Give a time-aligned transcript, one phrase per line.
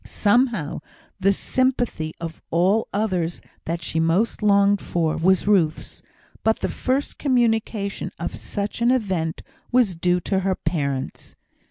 [0.03, 0.79] Somehow,
[1.19, 6.01] the sympathy of all others that she most longed for was Ruth's;
[6.43, 11.35] but the first communication of such an event was due to her parents.